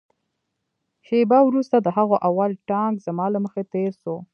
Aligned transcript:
شېبه 1.05 1.39
وروسته 1.45 1.75
د 1.79 1.87
هغوى 1.97 2.17
اول 2.29 2.51
ټانک 2.69 2.95
زما 3.07 3.25
له 3.33 3.39
مخې 3.45 3.63
تېر 3.73 3.91
سو. 4.01 4.15